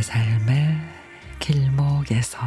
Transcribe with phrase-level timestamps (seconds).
[0.00, 0.78] 내 삶의
[1.40, 2.38] 길목에서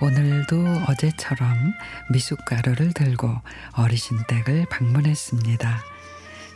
[0.00, 1.74] 오늘도 어제처럼
[2.08, 3.28] 미숫가루를 들고
[3.74, 5.93] 어르신 댁을 방문했습니다.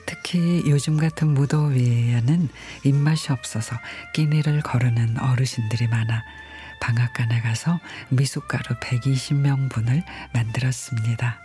[0.08, 2.48] 특히 요즘 같은 무더위에는
[2.82, 3.76] 입맛이 없어서
[4.14, 6.24] 끼니를 거르는 어르신들이 많아
[6.80, 11.38] 방앗간에 가서 미숫가루 120명분을 만들었습니다.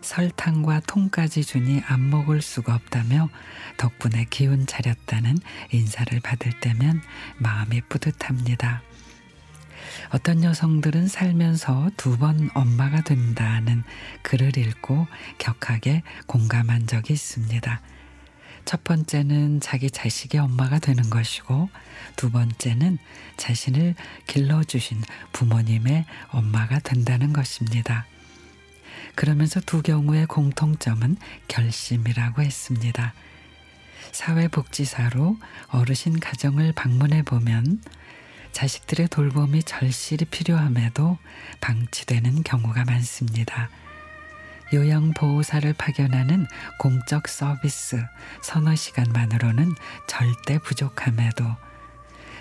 [0.00, 3.28] 설탕과 통까지 주니 안 먹을 수가 없다며
[3.78, 5.38] 덕분에 기운 차렸다는
[5.72, 7.02] 인사를 받을 때면
[7.38, 8.82] 마음이 뿌듯합니다.
[10.10, 13.82] 어떤 여성들은 살면서 두 번 엄마가 된다는
[14.22, 15.06] 글을 읽고
[15.38, 17.80] 격하게 공감한 적이 있습니다.
[18.64, 21.68] 첫 번째는 자기 자식의 엄마가 되는 것이고
[22.14, 22.98] 두 번째는
[23.36, 23.96] 자신을
[24.28, 28.06] 길러주신 부모님의 엄마가 된다는 것입니다.
[29.16, 31.16] 그러면서 두 경우의 공통점은
[31.48, 33.14] 결심이라고 했습니다.
[34.12, 37.80] 사회복지사로 어르신 가정을 방문해 보면
[38.52, 41.18] 자식들의 돌봄이 절실히 필요함에도
[41.60, 43.70] 방치되는 경우가 많습니다.
[44.72, 46.46] 요양보호사를 파견하는
[46.78, 48.02] 공적 서비스
[48.42, 49.74] 서너 시간만으로는
[50.06, 51.44] 절대 부족함에도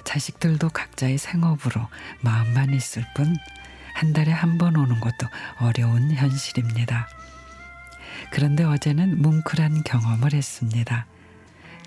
[0.03, 1.87] 자식들도 각자의 생업으로
[2.21, 3.35] 마음만 있을 뿐
[3.93, 5.27] 한 달에 한 번 오는 것도
[5.59, 7.07] 어려운 현실입니다.
[8.31, 11.05] 그런데 어제는 뭉클한 경험을 했습니다.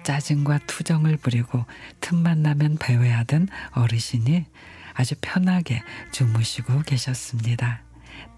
[0.05, 1.65] 짜증과 투정을 부리고
[2.01, 4.45] 틈만 나면 배회하던 어르신이
[4.95, 7.83] 아주 편하게 주무시고 계셨습니다.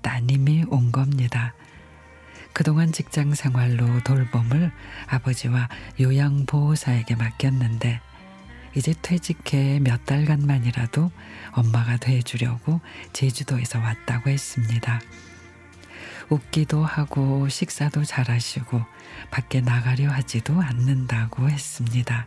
[0.00, 1.54] 따님이 온 겁니다.
[2.52, 4.72] 그동안 직장 생활로 돌봄을
[5.08, 5.68] 아버지와
[6.00, 8.00] 요양보호사에게 맡겼는데
[8.74, 11.10] 이제 퇴직해 몇 달간만이라도
[11.52, 12.80] 엄마가 돼주려고
[13.12, 15.00] 제주도에서 왔다고 했습니다.
[16.28, 18.82] 웃기도 하고 식사도 잘하시고
[19.30, 22.26] 밖에 나가려 하지도 않는다고 했습니다.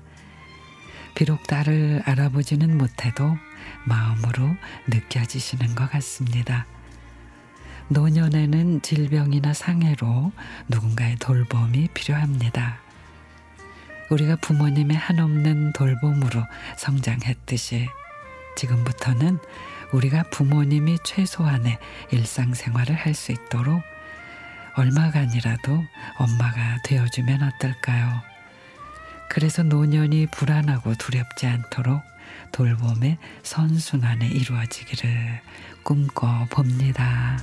[1.16, 3.38] 비록 딸을 알아보지는 못해도
[3.86, 4.56] 마음으로
[4.88, 6.66] 느껴지시는 것 같습니다.
[7.90, 10.31] 노년에는 질병이나 상해로
[10.68, 12.80] 누군가의 돌봄이 필요합니다.
[14.12, 16.44] 우리가 부모님의 한없는 돌봄으로
[16.78, 17.90] 성장했듯이
[18.56, 19.40] 지금부터는
[19.91, 21.77] 우리가 부모님이 최소한의
[22.11, 23.81] 일상생활을 할 수 있도록
[24.75, 25.83] 얼마간이라도
[26.17, 28.22] 엄마가 되어주면 어떨까요?
[29.29, 32.01] 그래서 노년이 불안하고 두렵지 않도록
[32.51, 35.41] 돌봄의 선순환에 이루어지기를
[35.83, 37.38] 꿈꿔 봅니다.